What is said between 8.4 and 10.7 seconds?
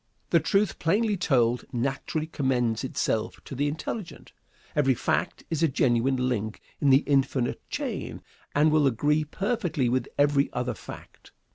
and will agree perfectly with every